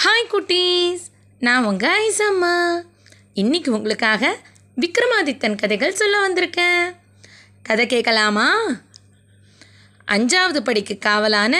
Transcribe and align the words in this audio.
Hi 0.00 0.32
குட்டீஸ். 0.32 1.00
நான் 1.38 1.64
உங்கள் 1.64 1.90
ஐசம்மா. 2.02 2.82
இன்னைக்கு 3.34 3.72
உங்களுக்காக 3.72 4.36
விக்ரமாதித்தன் 4.80 5.54
கதைகள் 5.54 5.94
சொல்ல 5.94 6.28
வந்திருக்கேன். 6.28 6.96
கதை 7.62 7.86
கேட்கலாமா? 7.86 8.54
அஞ்சாவது 10.06 10.60
படிக்கு 10.60 10.98
காவலான 11.06 11.56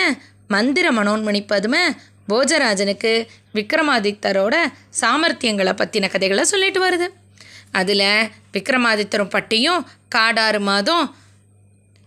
மந்திர 0.47 0.91
மனோன்மணி 0.91 1.47
பதுமை 1.47 1.79
போஜராஜனுக்கு 2.29 3.27
விக்ரமாதித்தரோட 3.53 4.55
சாமர்த்தியங்களை 5.01 5.73
பற்றின 5.73 6.09
கதைகளை 6.11 6.43
சொல்லிட்டு 6.43 6.89
வருது. 6.89 7.09
அதில் 7.71 8.29
விக்ரமாதித்தரும் 8.53 9.29
பட்டியும் 9.29 9.87
காடாறு 10.09 10.59
மாதம் 10.59 11.15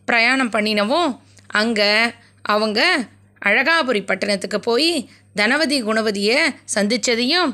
பிரயாணம் 0.05 0.51
பண்ணினவும் 0.51 1.21
அங்கே 1.46 2.12
அவங்க 2.43 3.07
அழகாபுரி 3.46 4.05
பட்டணத்துக்கு 4.05 4.61
போய் 4.61 5.11
தனவதி 5.35 5.82
குணவதியை 5.82 6.39
சந்தித்ததையும் 6.75 7.50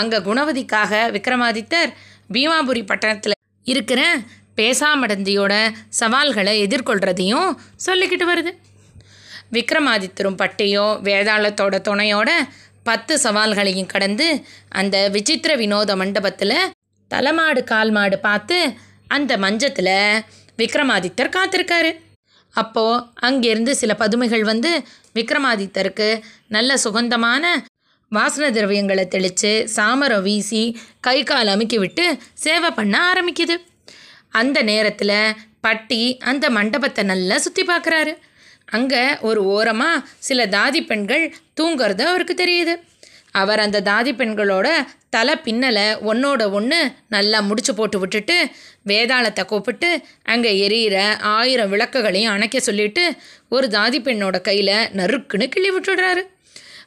அங்கே 0.00 0.18
குணவதிக்காக 0.18 1.00
விக்ரமாதித்தர் 1.16 1.90
பீமாபுரி 2.32 2.82
பட்டணத்தில் 2.86 3.38
இருக்கிற 3.64 4.02
பேசாமடந்தியோட 4.56 5.54
சவால்களை 5.88 6.54
எதிர்கொள்கிறதையும் 6.66 7.50
சொல்லிக்கிட்டு 7.86 8.26
வருது. 8.30 8.52
விக்ரமாதித்தரும் 9.52 10.38
பட்டியும் 10.42 10.92
வேதாளத்தோட 11.04 11.74
துணையோட 11.88 12.30
பத்து 12.82 13.14
சவால்களையும் 13.16 13.86
கடந்து 13.86 14.26
அந்த 14.68 15.08
விசித்திர 15.08 15.56
வினோத 15.56 15.96
மண்டபத்தில் 15.96 16.56
தலைமாடு 17.08 17.64
கால் 17.64 17.90
மாடு 17.90 18.18
பார்த்து 18.18 18.58
அந்த 19.08 19.32
மஞ்சத்தில் 19.36 19.94
விக்ரமாதித்தர் 20.58 21.34
காத்திருக்காரு. 21.36 21.90
அப்போது 22.54 23.04
அங்கேருந்து 23.26 23.72
சில 23.80 23.92
பதுமைகள் 23.94 24.44
வந்து 24.44 24.70
விக்ரமாதித்தருக்கு 25.14 26.08
நல்ல 26.48 26.76
சுகந்தமான 26.76 27.44
வாசன 28.12 28.46
திரவியங்களை 28.50 29.04
தெளித்து 29.08 29.52
சாமரம் 29.76 30.24
வீசி 30.26 30.62
கை 31.00 31.18
கால் 31.22 31.46
அமுக்கி 31.46 31.78
விட்டு 31.78 32.04
சேவை 32.44 32.70
பண்ண 32.70 32.96
ஆரம்பிக்குது. 33.10 33.56
அந்த 34.40 34.58
நேரத்தில் 34.62 35.16
பட்டி 35.60 36.02
அந்த 36.30 36.44
மண்டபத்தை 36.50 37.02
நல்லா 37.04 37.36
சுற்றி 37.38 37.62
பார்க்குறாரு 37.62 38.12
அங்கே 38.76 39.02
ஒரு 39.28 39.40
ஓரமாக 39.54 40.04
சில 40.28 40.46
தாதி 40.46 40.80
பெண்கள் 40.86 41.24
தூங்குறது 41.60 42.04
அவருக்கு 42.10 42.34
தெரியுது. 42.34 42.74
அவர் 43.32 43.58
அந்த 43.58 43.80
தாதி 43.80 44.12
பெண்களோட 44.12 44.68
தலை 45.10 45.34
பின்னலை 45.44 45.86
ஒன்னோட 46.00 46.50
ஒன்று 46.50 46.92
நல்லா 47.08 47.40
முடிச்சு 47.40 47.74
போட்டு 47.74 47.98
விட்டுட்டு 47.98 48.36
வேதாளத்தை 48.86 49.44
கூப்பிட்டு 49.44 50.00
அங்கே 50.22 50.68
எரியிற 50.68 50.96
ஆயிரம் 51.20 51.72
விளக்குகளையும் 51.72 52.32
அணைக்க 52.32 52.60
சொல்லிட்டு 52.60 53.04
ஒரு 53.48 53.68
தாதி 53.68 54.00
பெண்ணோட 54.00 54.40
கையில் 54.40 54.74
நறுக்குன்னு 54.96 55.48
கிள்ளி 55.48 55.70
விட்டுடுறாரு. 55.70 56.22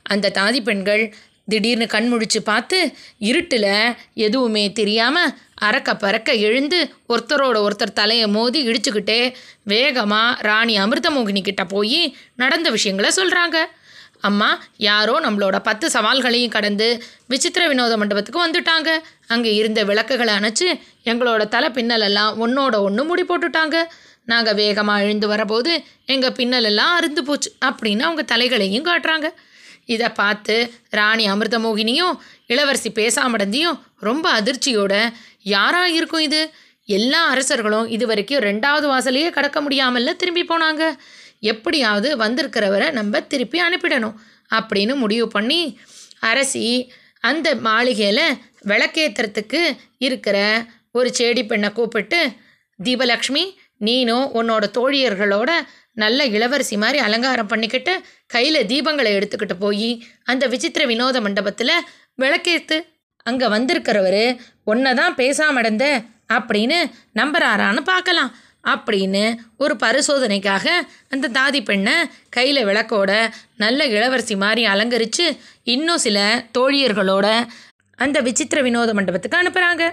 அந்த 0.04 0.30
தாதி 0.30 0.62
பெண்கள் 0.64 1.14
திடீர்னு 1.50 1.88
கண் 1.88 2.14
முழிச்சு 2.14 2.40
பார்த்து 2.44 2.94
இருட்டில் 3.20 3.96
எதுவுமே 4.14 4.72
தெரியாமல் 4.72 5.34
அறக்க 5.62 5.96
பறக்க 5.96 6.34
எழுந்து 6.34 6.92
ஒருத்தரோட 7.10 7.58
ஒருத்தர் 7.68 7.94
தலையை 7.94 8.28
மோதி 8.28 8.68
இடிச்சுக்கிட்டே 8.68 9.34
வேகமாக 9.64 10.42
ராணி 10.42 10.80
அமிர்தமோகினி 10.80 11.42
கிட்ட 11.42 11.66
போய் 11.66 12.16
நடந்த 12.36 12.70
விஷயங்களை 12.70 13.12
சொல்கிறாங்க 13.16 13.58
அம்மா 14.30 14.50
யாரோ 14.88 15.16
நம்மளோட 15.26 15.58
பத்து 15.68 15.86
சவால்களையும் 15.96 16.54
கடந்து 16.56 16.88
விசித்திர 17.32 17.64
வினோத 17.72 17.94
மண்டபத்துக்கு 18.02 18.42
வந்துட்டாங்க. 18.46 18.90
அங்கே 19.34 19.52
இருந்த 19.62 19.80
விளக்குகளை 19.90 20.34
அணைச்சி 20.40 20.68
எங்களோட 21.12 21.44
தலை 21.56 21.70
பின்னலெல்லாம் 21.78 22.34
ஒன்றோட 22.46 22.76
ஒன்று 22.88 23.04
முடி 23.10 23.26
போட்டுட்டாங்க. 23.30 23.78
நாங்கள் 24.32 24.58
வேகமாக 24.62 25.04
எழுந்து 25.06 25.28
வரபோது 25.32 25.72
எங்கள் 26.14 26.38
பின்னலெல்லாம் 26.40 26.94
அருந்து 27.00 27.24
போச்சு 27.30 27.50
அப்படின்னு 27.68 28.08
அவங்க 28.08 28.24
தலைகளையும் 28.34 28.88
காட்டுறாங்க. 28.90 29.30
இதை 29.94 30.08
பார்த்து 30.20 30.56
ராணி 30.98 31.26
அமிர்தமோகினியும் 31.32 32.16
இளவரசி 32.54 32.90
பேசாமடந்தியும் 33.00 33.78
ரொம்ப 34.08 34.26
அதிர்ச்சியோட 34.40 34.94
யாராக 35.56 35.96
இருக்கும் 35.98 36.26
இது? 36.28 36.42
எல்லா 36.98 37.20
அரசர்களும் 37.34 37.88
இது 37.96 38.06
வரைக்கும் 38.10 38.44
ரெண்டாவது 38.48 38.88
வாசலையே 38.92 39.30
கடக்க 39.38 39.58
முடியாமல்ல 39.66 40.12
திரும்பி 40.22 40.44
போனாங்க. 40.50 40.84
எப்படியாவது 41.50 42.10
வந்திருக்கிறவரை 42.18 42.88
நம்ம 42.92 43.22
திருப்பி 43.32 43.60
அனுப்பிடணும் 43.60 44.18
அப்படின்னு 44.52 44.94
முடிவு 44.96 45.28
பண்ணி 45.28 45.62
அரசி 46.22 46.64
அந்த 47.24 47.48
மாளிகையில் 47.68 48.38
விளக்கேற்றுறதுக்கு 48.68 49.62
இருக்கிற 49.98 50.38
ஒரு 50.92 51.10
செடி 51.14 51.44
பெண்ணை 51.46 51.70
கூப்பிட்டு 51.72 52.20
தீபலக்ஷ்மி 52.80 53.44
நீனும் 53.86 54.28
உன்னோட 54.40 54.66
தோழியர்களோட 54.78 55.50
நல்ல 55.94 56.20
இளவரசி 56.36 56.76
மாதிரி 56.78 57.00
அலங்காரம் 57.08 57.50
பண்ணிக்கிட்டு 57.52 57.94
கையில் 58.28 58.68
தீபங்களை 58.72 59.12
எடுத்துக்கிட்டு 59.18 59.56
போய் 59.60 59.90
அந்த 60.24 60.44
விசித்திர 60.48 60.84
வினோத 60.86 61.20
மண்டபத்தில் 61.22 61.76
விளக்கேற்று 62.16 62.78
அங்கே 63.26 63.48
வந்திருக்கிறவர் 63.48 64.24
ஒன்றை 64.64 64.92
தான் 64.94 65.16
பேசாமடந்த 65.16 65.86
அப்படின்னு 66.34 66.78
நம்புறாரான்னு 67.20 67.82
பார்க்கலாம். 67.84 68.32
அப்படின்னு 68.66 69.36
ஒரு 69.58 69.76
பரிசோதனைக்காக 69.76 70.68
அந்த 71.10 71.30
தாதி 71.30 71.64
பெண்ணை 71.64 71.94
கையில் 72.30 72.66
விளக்கோட 72.66 73.32
நல்ல 73.58 73.86
இளவரசி 73.86 74.36
மாதிரி 74.36 74.66
அலங்கரித்து 74.66 75.38
இன்னும் 75.64 75.98
சில 75.98 76.46
தோழியர்களோட 76.58 77.48
அந்த 77.96 78.20
விசித்திர 78.20 78.62
வினோத 78.62 78.94
மண்டபத்துக்கு 78.94 79.38
அனுப்புகிறாங்க 79.38 79.92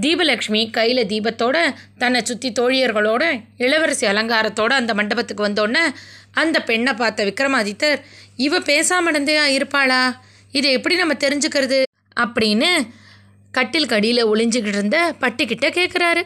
தீபலக்ஷ்மி 0.00 0.70
கையில் 0.70 1.06
தீபத்தோட 1.06 1.74
தன்னை 1.98 2.24
சுற்றி 2.24 2.52
தோழியர்களோட 2.52 3.42
இளவரசி 3.56 4.06
அலங்காரத்தோட 4.06 4.72
அந்த 4.72 4.94
மண்டபத்துக்கு 4.94 5.48
வந்தோடனே 5.48 5.84
அந்த 6.32 6.62
பெண்ணை 6.62 6.94
பார்த்த 6.94 7.24
விக்ரமாதித்தர் 7.24 8.00
இவ 8.36 8.58
பேசாமடந்தையா 8.58 9.44
இருப்பாளா? 9.50 10.16
இதை 10.52 10.72
எப்படி 10.72 10.94
நம்ம 10.94 11.14
தெரிஞ்சுக்கிறது? 11.14 11.82
அப்படின்னு 12.20 12.88
கட்டில் 13.52 13.86
கடியில் 13.86 14.26
ஒளிஞ்சுக்கிட்டு 14.26 14.66
இருந்த 14.66 15.14
பட்டிக்கிட்ட 15.20 15.66
கேட்குறாரு 15.70 16.22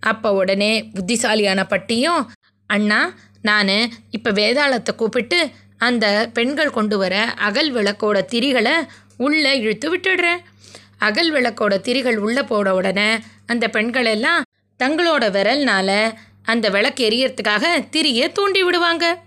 அப்போ 0.00 0.32
உடனே 0.32 0.84
புத்திசாலியான 0.94 1.64
பட்டியும் 1.64 2.30
அண்ணா 2.66 3.14
நான் 3.42 3.90
இப்போ 4.10 4.30
வேதாளத்தை 4.30 4.94
கூப்பிட்டு 4.94 5.50
அந்த 5.78 6.30
பெண்கள் 6.32 6.70
கொண்டு 6.70 6.98
வர 6.98 7.24
அகல் 7.24 7.74
விளக்கோட 7.74 8.18
திரிகளை 8.32 8.86
உள்ளே 9.16 9.58
இழுத்து 9.58 9.96
விட்டுடுறேன். 9.96 10.40
அகல் 10.98 11.32
விளக்கோட 11.32 11.74
திரிகள் 11.80 12.16
உள்ளே 12.16 12.42
போட 12.42 12.74
உடனே 12.74 13.18
அந்த 13.46 13.68
பெண்கள் 13.68 14.04
எல்லாம் 14.04 14.42
தங்களோட 14.80 15.24
விரல்னால 15.30 16.12
அந்த 16.44 16.68
விளக்கு 16.68 17.08
எரியறதுக்காக 17.08 17.64
திரியை 17.90 18.32
தூண்டி 18.32 18.62
விடுவாங்க. 18.62 19.18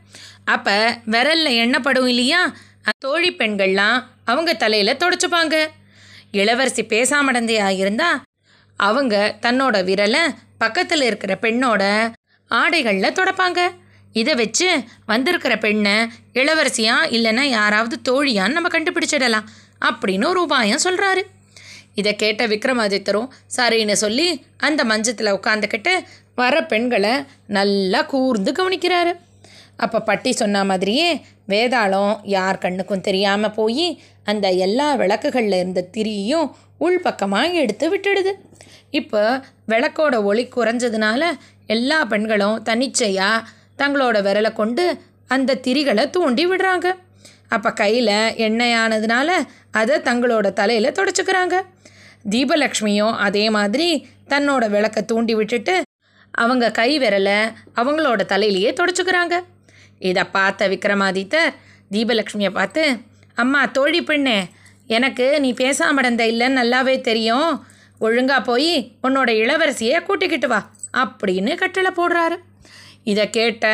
அப்போ 0.46 1.02
விரலில் 1.06 1.60
எண்ணப்படும் 1.64 2.08
இல்லையா? 2.08 2.56
தோழி 3.00 3.32
பெண்கள்லாம் 3.32 4.04
அவங்க 4.26 4.54
தலையில் 4.54 4.98
தொடச்சிப்பாங்க. 4.98 5.56
இளவரசி 6.32 6.84
பேசாமடந்தையாக 6.84 7.70
இருந்தால் 7.70 8.22
அவங்க 8.78 9.36
தன்னோட 9.42 9.78
விரலை 9.90 10.36
பக்கத்தில் 10.58 11.02
இருக்கிற 11.02 11.38
பெண்ணோட 11.42 12.14
ஆடைகளில் 12.50 13.18
தொடப்பாங்க. 13.20 13.70
இதை 14.14 14.36
வச்சு 14.36 14.84
வந்திருக்கிற 15.06 15.58
பெண்ணை 15.58 15.94
இளவரசியா 16.34 16.96
இல்லைன்னா 17.10 17.42
யாராவது 17.42 18.00
தோழியான்னு 18.10 18.58
நம்ம 18.58 18.80
கண்டுபிடிச்சிடலாம் 18.80 19.48
அப்படின்னு 19.86 20.28
ஒரு 20.28 20.46
உபாயம் 20.50 20.84
சொல்கிறாரு 20.84 21.22
இதை 21.96 22.16
கேட்ட 22.16 22.48
விக்ரமாதித்தரும் 22.48 23.28
சரின்னு 23.56 23.92
சொல்லி 23.92 24.46
அந்த 24.58 24.84
மஞ்சத்தில் 24.84 25.34
உட்காந்துக்கிட்டு 25.34 26.04
வர 26.36 26.64
பெண்களை 26.64 27.26
நல்லா 27.48 28.02
கூர்ந்து 28.02 28.52
கவனிக்கிறாரு. 28.52 29.14
அப்போ 29.78 30.00
பட்டி 30.00 30.32
சொன்ன 30.32 30.64
மாதிரியே 30.64 31.22
வேதாளம் 31.50 32.14
யார் 32.24 32.58
கண்ணுக்கும் 32.58 33.02
தெரியாமல் 33.02 33.52
போய் 33.52 33.88
அந்த 34.24 34.48
எல்லா 34.66 34.96
விளக்குகளில் 34.96 35.58
இருந்த 35.60 35.82
திரியும் 35.96 36.56
உள்பக்கமாக 36.80 37.60
எடுத்து 37.64 37.86
விட்டுடுது. 37.94 38.34
இப்போ 38.90 39.22
விளக்கோட 39.72 40.16
ஒளி 40.24 40.44
குறைஞ்சதுனால 40.56 41.24
எல்லா 41.68 42.06
பெண்களும் 42.06 42.64
தனிச்சையாக 42.64 43.46
தங்களோட 43.78 44.18
விரலை 44.28 44.54
கொண்டு 44.54 44.86
அந்த 45.28 45.60
திரிகளை 45.66 46.10
தூண்டி 46.10 46.44
விடுறாங்க. 46.48 46.88
அப்போ 47.50 47.70
கையில் 47.72 48.16
எண்ணெயானதுனால 48.48 49.30
அதை 49.72 49.96
தங்களோட 50.00 50.48
தலையில் 50.54 50.96
தொடச்சிக்கிறாங்க. 51.00 51.56
தீபலக்ஷ்மியும் 52.30 53.16
அதே 53.28 53.50
மாதிரி 53.50 53.88
தன்னோட 54.30 54.70
விளக்கை 54.70 55.02
தூண்டி 55.06 55.36
விட்டுட்டு 55.36 55.76
அவங்க 56.32 56.72
கை 56.72 57.00
விரலை 57.00 57.40
அவங்களோட 57.80 58.22
தலையிலேயே 58.34 58.72
தொடச்சிக்கிறாங்க. 58.80 59.36
இதை 60.10 60.24
பார்த்த 60.36 60.68
விக்ரமாதித்தர் 60.68 61.52
தீபலக்ஷ்மியை 61.92 62.52
பார்த்து 62.54 62.84
அம்மா 63.36 63.62
தோழி 63.78 64.02
பெண்ணே 64.04 64.38
எனக்கு 64.88 65.26
நீ 65.40 65.50
பேசாமல் 65.54 66.04
இருந்த 66.04 66.24
இல்லைன்னு 66.32 66.60
நல்லாவே 66.62 66.96
தெரியும். 67.02 67.52
ஒழுங்காக 68.00 68.42
போய் 68.42 68.72
உன்னோட 69.08 69.30
இளவரசியை 69.44 69.98
கூட்டிக்கிட்டு 70.04 70.48
வா 70.48 70.60
அப்படின்னு 70.98 71.52
கட்டளை 71.56 71.92
போடுறாரு. 72.00 72.38
இதை 73.04 73.26
கேட்ட 73.30 73.68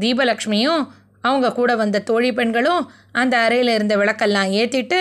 தீபலக்ஷ்மியும் 0.00 0.82
அவங்க 1.24 1.48
கூட 1.52 1.72
வந்த 1.76 2.02
தோழி 2.08 2.30
பெண்களும் 2.32 2.82
அந்த 3.12 3.34
அறையில் 3.38 3.72
இருந்த 3.74 3.94
விளக்கெல்லாம் 3.96 4.50
ஏற்றிட்டு 4.60 4.98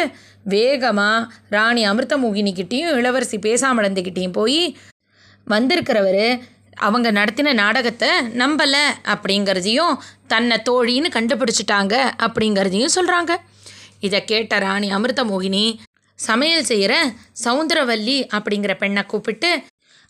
வேகமாக 0.54 1.30
ராணி 1.50 1.82
அமிர்தமோகினிக்கிட்டேயும் 1.90 2.96
இளவரசி 3.00 3.38
பேசாமடந்துக்கிட்டேயும் 3.48 4.38
போய் 4.40 4.62
வந்திருக்கிறவர் 5.48 6.26
அவங்க 6.84 7.08
நடத்தின 7.12 7.54
நாடகத்தை 7.54 8.10
நம்பலை 8.34 8.84
அப்படிங்கிறதையும் 9.06 9.96
தன்னை 10.28 10.58
தோழின்னு 10.66 11.10
கண்டுபிடிச்சிட்டாங்க 11.14 11.96
அப்படிங்கிறதையும் 12.26 12.96
சொல்கிறாங்க 12.96 13.34
இதை 14.00 14.20
கேட்ட 14.26 14.56
ராணி 14.60 14.88
அமிர்தமோகினி 14.94 15.66
சமையல் 16.20 16.66
செய்கிற 16.66 16.94
சவுந்தரவல்லி 17.44 18.18
அப்படிங்கிற 18.32 18.74
பெண்ணை 18.78 19.04
கூப்பிட்டு 19.04 19.52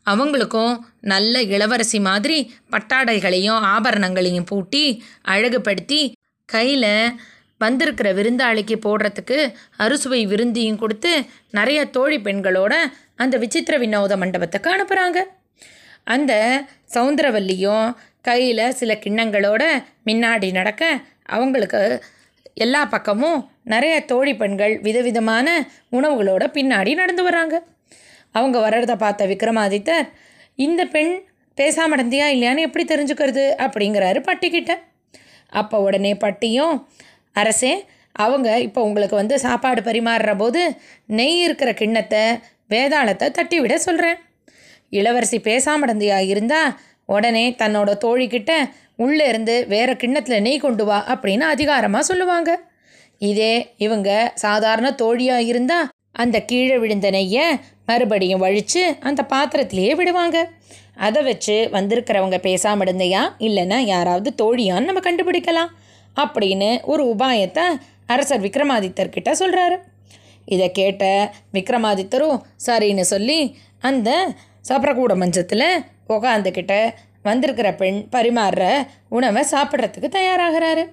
அவங்களுக்கும் 0.05 0.73
நல்ல 1.03 1.41
இளவரசி 1.49 1.99
மாதிரி 1.99 2.37
பட்டாடைகளையும் 2.71 3.61
ஆபரணங்களையும் 3.67 4.47
பூட்டி 4.47 4.83
அழகுபடுத்தி 5.25 6.01
கையில் 6.49 6.89
வந்திருக்கிற 7.61 8.07
விருந்தாளிக்கு 8.13 8.75
போடுறதுக்கு 8.77 9.37
அறுசுவை 9.77 10.21
விருந்தியும் 10.25 10.77
கொடுத்து 10.77 11.13
நிறைய 11.49 11.79
தோழி 11.89 12.17
பெண்களோட 12.19 12.73
அந்த 13.15 13.37
விசித்திர 13.37 13.77
வினோத 13.77 14.17
மண்டபத்துக்கு 14.17 14.69
அனுப்புகிறாங்க 14.71 15.21
அந்த 16.03 16.63
சவுந்தரவல்லியும் 16.93 17.95
கையில் 18.21 18.73
சில 18.73 18.93
கிண்ணங்களோட 18.93 19.63
முன்னாடி 20.05 20.51
நடக்க 20.51 21.01
அவங்களுக்கு 21.23 22.03
எல்லா 22.53 22.85
பக்கமும் 22.85 23.51
நிறைய 23.63 24.05
தோழி 24.05 24.35
பெண்கள் 24.35 24.79
விதவிதமான 24.79 25.67
உணவுகளோட 25.91 26.43
பின்னாடி 26.53 26.93
நடந்து 26.93 27.23
வராங்க. 27.23 27.63
அவங்க 28.31 28.59
வர்றதை 28.59 28.95
பார்த்த 28.95 29.25
விக்ரமாதித்தர் 29.25 30.07
இந்த 30.55 30.85
பெண் 30.85 31.13
பேசாம 31.57 31.95
நடந்தியா 31.95 32.27
இல்லையான்னு 32.33 32.65
எப்படி 32.67 32.83
தெரிஞ்சுக்கிறது? 32.83 33.45
அப்படிங்கிறாரு 33.57 34.19
பட்டிக்கிட்ட. 34.19 34.73
அப்போ 35.49 35.79
உடனே 35.79 36.15
பட்டியும் 36.15 36.87
அரசே 37.31 37.85
அவங்க 38.11 38.59
இப்போ 38.59 38.83
உங்களுக்கு 38.83 39.15
வந்து 39.15 39.39
சாப்பாடு 39.39 39.81
பரிமாறுற 39.81 40.37
போது 40.37 40.77
நெய் 41.05 41.41
இருக்கிற 41.43 41.73
கிண்ணத்தை 41.73 42.23
வேதாளத்தை 42.69 43.31
தட்டி 43.31 43.59
விட 43.59 43.77
சொல்கிறேன் 43.77 44.19
இளவரசி 44.99 45.37
பேசாமடந்தியா 45.49 46.19
இருந்தா 46.31 46.61
உடனே 47.15 47.45
தன்னோட 47.61 47.89
தோழிக்கிட்ட 48.05 48.51
உள்ளே 49.03 49.25
இருந்து 49.31 49.55
வேற 49.73 49.89
கிண்ணத்தில் 50.01 50.43
நெய் 50.45 50.63
கொண்டு 50.65 50.83
வா 50.85 50.97
அப்படின்னு 51.13 51.45
அதிகாரமாக 51.53 52.07
சொல்லுவாங்க. 52.09 52.51
இதே 53.21 53.53
இவங்க 53.85 54.09
சாதாரண 54.45 54.87
தோழியாக 55.01 55.49
இருந்தால் 55.51 55.89
அந்த 56.23 56.37
கீழே 56.49 56.75
விழுந்த 56.83 57.07
நெய்யை 57.15 57.45
மறுபடியும் 57.85 58.43
வழித்து 58.45 58.83
அந்த 59.09 59.21
பாத்திரத்திலேயே 59.33 59.93
விடுவாங்க. 59.99 60.37
அதை 61.05 61.21
வச்சு 61.29 61.55
வந்திருக்கிறவங்க 61.77 62.37
பேசாமல் 62.47 62.85
இருந்தையா 62.87 63.21
இல்லைன்னா 63.47 63.79
யாராவது 63.93 64.31
தோழியான்னு 64.41 64.89
நம்ம 64.89 65.03
கண்டுபிடிக்கலாம் 65.07 65.71
அப்படின்னு 66.15 66.69
ஒரு 66.91 67.03
உபாயத்தை 67.13 67.65
அரசர் 68.13 68.43
விக்ரமாதித்தர் 68.45 69.15
கிட்ட 69.15 69.31
சொல்கிறாரு 69.41 69.77
இதை 70.47 70.67
கேட்ட 70.71 71.03
விக்ரமாதித்தரும் 71.57 72.39
சரின்னு 72.65 73.05
சொல்லி 73.13 73.39
அந்த 73.89 74.09
சப்பரக்கூட 74.69 75.13
மஞ்சத்தில் 75.23 75.67
உக்காந்துக்கிட்ட 76.13 76.75
வந்திருக்கிற 77.27 77.67
பெண் 77.81 77.99
பரிமாறுற 78.11 78.63
உணவை 79.17 79.41
சாப்பிட்றதுக்கு 79.51 80.09
தயாராகிறாரு. 80.17 80.83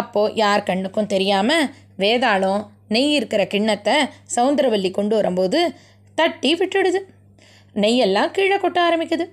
அப்போது 0.00 0.34
யார் 0.34 0.62
கண்ணுக்கும் 0.62 1.10
தெரியாமல் 1.14 1.68
வேதாளம் 2.02 2.62
நெய் 2.94 3.14
இருக்கிற 3.18 3.42
கிண்ணத்தை 3.46 3.94
சவுந்தரவல்லி 4.36 4.90
கொண்டு 4.90 5.14
வரும்போது 5.14 5.60
தட்டி 6.18 6.50
விட்டுடுது. 6.54 7.00
நெய்யெல்லாம் 7.82 8.34
கீழே 8.36 8.56
கொட்ட 8.56 8.78
ஆரம்பிக்குது. 8.88 9.24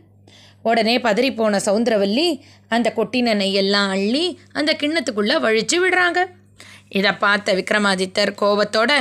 உடனே 0.69 0.95
பதறி 0.97 1.29
போன 1.35 1.59
சவுந்தரவல்லி 1.65 2.27
அந்த 2.75 2.87
கொட்டின 2.95 3.35
நெய்யெல்லாம் 3.41 3.89
அள்ளி 3.95 4.25
அந்த 4.51 4.71
கிண்ணத்துக்குள்ளே 4.81 5.35
வழித்து 5.45 5.77
விடுறாங்க. 5.83 6.19
இதை 6.89 7.11
பார்த்த 7.25 7.53
விக்ரமாதித்தர் 7.53 8.31
கோபத்தோட 8.41 8.91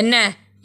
என்ன 0.00 0.14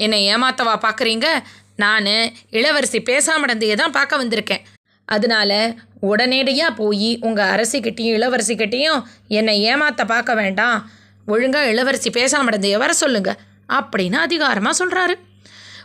என்னை 0.03 0.19
ஏமாத்தவா 0.33 0.75
பார்க்குறீங்க 0.85 1.27
நான் 1.75 2.07
இளவரசி 2.49 2.99
பேசாமடந்தையை 2.99 3.75
தான் 3.75 3.91
பார்க்க 3.91 4.21
வந்திருக்கேன். 4.23 4.63
அதனால 5.07 5.51
உடனடியாக 5.99 6.71
போய் 6.73 7.09
உங்கள் 7.21 7.51
அரசிக்கிட்டேயும் 7.55 8.17
இளவரசிக்கிட்டேயும் 8.17 9.01
என்னை 9.27 9.55
ஏமாத்த 9.71 10.01
பார்க்க 10.05 10.33
வேண்டாம். 10.35 10.77
ஒழுங்காக 11.27 11.69
இளவரசி 11.69 12.09
பேசாமடந்தையை 12.09 12.77
வர 12.77 12.93
சொல்லுங்க 12.93 13.31
அப்படின்னு 13.73 14.17
அதிகாரமாக 14.17 14.79
சொல்கிறாரு 14.81 15.15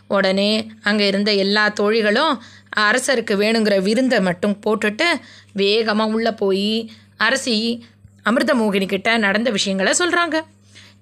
உடனே 0.07 0.51
அங்கே 0.81 1.05
இருந்த 1.07 1.31
எல்லா 1.33 1.63
தோழிகளும் 1.79 2.33
அரசருக்கு 2.77 3.33
வேணுங்கிற 3.33 3.75
விருந்தை 3.81 4.19
மட்டும் 4.19 4.55
போட்டுட்டு 4.65 5.07
வேகமாக 5.53 6.13
உள்ளே 6.13 6.31
போய் 6.31 6.89
அரசி 7.17 7.55
அமிர்தமோகினி 8.25 8.85
கிட்ட 8.85 9.17
நடந்த 9.17 9.49
விஷயங்களை 9.49 9.91
சொல்கிறாங்க 9.91 10.37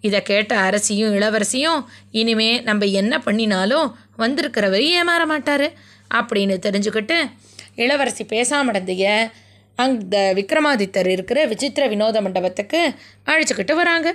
இதை 0.02 0.22
கேட்ட 0.22 0.58
அரசியும் 0.58 1.14
இளவரசியும் 1.14 1.82
இனிமே 2.12 2.60
நம்ம 2.60 2.86
என்ன 2.86 3.20
பண்ணினாலும் 3.20 3.88
வந்திருக்கிறவர் 4.18 4.86
ஏமாற 4.98 5.26
மாட்டார் 5.26 5.68
அப்படின்னு 6.14 6.56
தெரிஞ்சுக்கிட்டு 6.66 7.18
இளவரசி 7.76 8.24
பேசாமடந்தைய 8.24 9.32
அந்த 9.76 10.34
விக்ரமாதித்தர் 10.36 11.08
இருக்கிற 11.08 11.46
விசித்திர 11.46 11.88
வினோத 11.88 12.22
மண்டபத்துக்கு 12.22 12.80
அழைச்சிக்கிட்டு 13.26 13.74
வராங்க. 13.76 14.08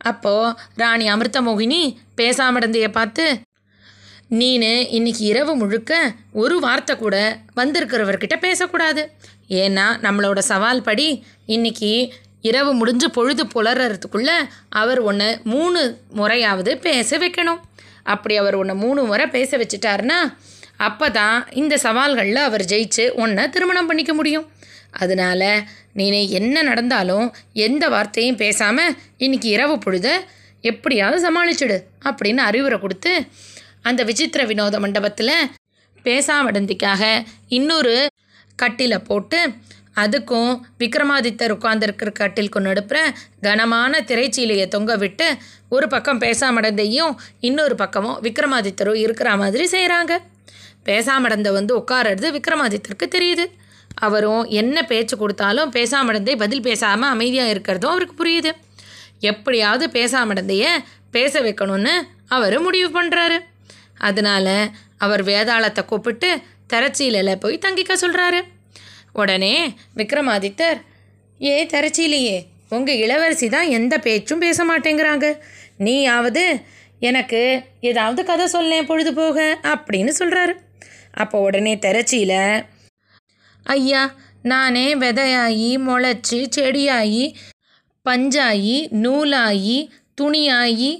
அப்போது 0.00 0.56
ராணி 0.74 1.06
அமிர்தமோகினி 1.12 1.82
பேசாமடந்தைய 2.16 2.88
பார்த்து 2.88 3.26
நீனு 4.30 4.72
இன்னைக்கு 4.88 5.24
இரவு 5.24 5.56
முழுக்க 5.56 5.92
ஒரு 6.32 6.58
வார்த்தை 6.58 6.96
கூட 6.96 7.16
வந்திருக்கிறவர்கிட்ட 7.56 8.36
பேசக்கூடாது. 8.40 9.02
ஏன்னா 9.48 9.86
நம்மளோட 10.04 10.38
சவால் 10.38 10.82
படி 10.82 11.24
இன்னைக்கு 11.46 11.92
இரவு 12.48 12.70
முடிஞ்சு 12.72 13.08
பொழுது 13.10 13.42
புலர்றதுக்குள்ள 13.54 14.30
அவர் 14.80 15.00
ஒன்று 15.10 15.28
மூணு 15.52 15.80
முறையாவது 16.18 16.72
பேச 16.86 17.18
வைக்கணும். 17.18 17.60
அப்படி 18.12 18.34
அவர் 18.36 18.56
ஒன்று 18.62 18.74
மூணு 18.74 19.02
முறை 19.02 19.26
பேச 19.26 19.50
வச்சுட்டாருன்னா 19.60 20.18
அப்போ 20.86 21.06
தான் 21.10 21.36
இந்த 21.60 21.74
சவால்களில் 21.76 22.40
அவர் 22.48 22.64
ஜெயிச்சு 22.72 23.04
உன்னை 23.22 23.42
திருமணம் 23.50 23.86
பண்ணிக்க 23.86 24.12
முடியும். 24.14 24.46
அதனால 25.02 25.42
நீ 25.98 26.06
என்ன 26.38 26.56
நடந்தாலும் 26.62 27.26
எந்த 27.66 27.84
வார்த்தையும் 27.88 28.40
பேசாமல் 28.42 28.96
இன்றைக்கி 29.24 29.48
இரவு 29.56 29.76
பொழுத 29.78 30.08
எப்படியாவது 30.70 31.18
சமாளிச்சிடு 31.26 31.78
அப்படின்னு 32.08 32.42
அறிவுரை 32.48 32.78
கொடுத்து 32.80 33.12
அந்த 33.88 34.00
விசித்திர 34.04 34.42
வினோத 34.46 34.78
மண்டபத்தில் 34.84 35.36
பேசாமடந்திக்காக 36.04 37.02
இன்னொரு 37.58 37.94
கட்டில 38.62 38.94
போட்டு 39.08 39.40
அதுக்கும் 39.96 40.52
விக்ரமாதித்தர் 40.78 41.54
உட்கார்ந்துருக்கிற 41.56 42.12
கட்டிலுக்கு 42.12 42.60
நடுப்புற 42.60 42.98
கனமான 43.40 44.00
திரைச்சீலையை 44.00 44.68
தொங்க 44.68 44.96
விட்டு 44.96 45.26
ஒரு 45.68 45.86
பக்கம் 45.86 46.20
பேசாமடந்தையும் 46.20 47.12
இன்னொரு 47.40 47.74
பக்கமும் 47.74 48.22
விக்ரமாதித்தரும் 48.22 48.94
இருக்கிற 48.94 49.36
மாதிரி 49.36 49.66
செய்கிறாங்க 49.70 50.18
பேசாமடந்தை 50.84 51.52
வந்து 51.52 51.72
உட்காரது 51.78 52.26
விக்ரமாதித்தருக்கு 52.30 53.06
தெரியுது. 53.16 53.44
அவரும் 53.94 54.44
என்ன 54.44 54.76
பேச்சு 54.82 55.16
கொடுத்தாலும் 55.16 55.72
பேசாமடந்தை 55.72 56.36
பதில் 56.36 56.62
பேசாமல் 56.62 57.10
அமைதியாக 57.10 57.52
இருக்கிறதும் 57.54 57.92
அவருக்கு 57.94 58.16
புரியுது. 58.24 58.50
எப்படியாவது 59.20 59.86
பேசாமடந்தைய 59.86 60.64
பேச 61.10 61.40
வைக்கணும்னு 61.40 61.94
அவர் 62.26 62.60
முடிவு 62.60 62.88
பண்ணுறாரு 63.00 63.38
அதனால 63.98 64.70
அவர் 64.98 65.22
வேதாளத்தை 65.24 65.84
கூப்பிட்டு 65.84 66.30
தரச்சீலில் 66.72 67.40
போய் 67.40 67.62
தங்கிக்க 67.66 67.94
சொல்கிறாரு 68.00 68.40
உடனே 69.14 69.54
விக்ரமாதித்தர் 69.96 70.80
ஏ 71.40 71.54
தரச்சிலேயே 71.64 72.36
உங்கள் 72.68 73.00
இளவரசி 73.04 73.48
தான் 73.48 73.68
எந்த 73.68 73.94
பேச்சும் 73.98 74.38
பேச 74.38 74.58
மாட்டேங்கிறாங்க. 74.64 75.26
நீயாவது 75.78 76.44
எனக்கு 77.00 77.40
ஏதாவது 77.80 78.20
கதை 78.24 78.46
சொல்லேன் 78.46 78.86
பொழுது 78.86 79.10
போக 79.14 79.38
அப்படின்னு 79.62 80.12
சொல்கிறாரு 80.18 80.54
அப்போ 81.14 81.36
உடனே 81.40 81.74
திரச்சியில் 81.76 82.38
ஐயா 83.66 84.02
நானே 84.42 84.86
விதையாகி 84.94 85.70
முளைச்சி 85.86 86.40
செடியாகி 86.56 87.26
பஞ்சாயி 88.06 88.78
நூலாகி 89.04 89.78
துணியாகி 90.20 90.92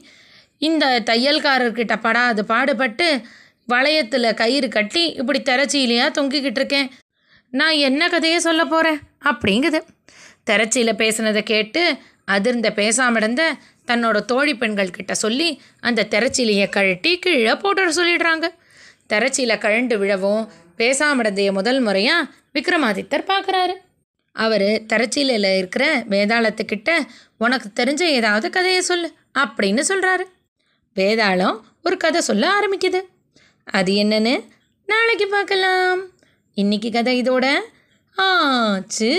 இந்த 0.58 0.84
தையல்காரர்கிட்ட 1.08 1.94
படாது 2.00 2.42
பாடுபட்டு 2.42 3.08
வளையத்தில் 3.72 4.28
கயிறு 4.34 4.68
கட்டி 4.68 5.04
இப்படி 5.20 5.40
திரச்சியிலையா 5.40 6.06
தொங்கிக்கிட்டு 6.18 6.60
இருக்கேன். 6.60 6.88
நான் 7.54 7.74
என்ன 7.74 8.08
கதையை 8.08 8.38
சொல்ல 8.38 8.64
போகிறேன் 8.64 9.00
அப்படிங்குது. 9.24 9.80
திரச்சியில் 10.50 10.98
பேசுனதை 11.00 11.42
கேட்டு 11.42 11.96
அதிர்ந்த 12.30 12.68
பேசாம 12.78 13.16
இருந்த 13.16 13.56
தன்னோட 13.86 14.18
தோழி 14.24 14.54
பெண்கள் 14.54 14.90
கிட்ட 14.90 15.14
சொல்லி 15.14 15.62
அந்த 15.80 16.06
திரச்சிலையை 16.10 16.68
கழட்டி 16.68 17.18
கீழே 17.18 17.54
போட்டு 17.54 17.92
சொல்லிடுறாங்க. 17.98 18.48
திரச்சியில் 19.08 19.62
கழண்டு 19.64 19.98
விழவும் 19.98 20.48
பேசாமடந்தைய 20.78 21.52
முதல் 21.52 21.80
முறையாக 21.80 22.30
விக்ரமாதித்தர் 22.54 23.28
பார்க்குறாரு 23.30 23.74
அவர் 24.32 24.62
திரச்சிலையில் 24.62 25.56
இருக்கிற 25.56 26.04
வேதாளத்துக்கிட்ட 26.10 26.90
உனக்கு 27.38 27.84
தெரிஞ்ச 27.84 28.00
ஏதாவது 28.00 28.50
கதையை 28.50 28.80
சொல்லு 28.80 29.12
அப்படின்னு 29.38 29.82
சொல்கிறாரு 29.88 30.24
வேதாளம் 30.96 31.60
ஒரு 31.82 31.96
கதை 31.96 32.20
சொல்ல 32.20 32.50
ஆரம்பிக்குது. 32.58 33.00
அது 33.64 33.92
என்னன்னு 33.92 34.44
நாளைக்கு 34.86 35.26
பார்க்கலாம். 35.28 36.00
இன்னைக்கு 36.54 36.90
கதை 36.90 37.22
இதோட 37.22 37.46
ஆச்சு. 38.16 39.12